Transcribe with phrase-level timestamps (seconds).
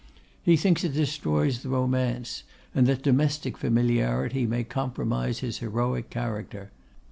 [0.41, 2.41] He thinks it destroys the romance;
[2.73, 6.71] and that domestic familiarity may compromise his heroic character.